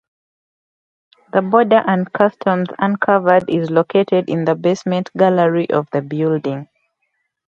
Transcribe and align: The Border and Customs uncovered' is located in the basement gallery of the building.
The 1.31 1.43
Border 1.43 1.83
and 1.85 2.11
Customs 2.11 2.69
uncovered' 2.79 3.47
is 3.51 3.69
located 3.69 4.31
in 4.31 4.45
the 4.45 4.55
basement 4.55 5.11
gallery 5.15 5.69
of 5.69 5.87
the 5.91 6.01
building. 6.01 6.67